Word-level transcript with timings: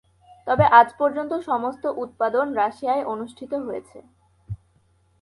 তবে, 0.47 0.65
আজ 0.71 0.89
পর্যন্ত 0.99 1.31
সমস্ত 1.41 1.83
উৎপাদন 2.03 2.45
রাশিয়ায় 2.53 3.03
অনুষ্ঠিত 3.05 3.51
হয়েছে। 3.65 3.97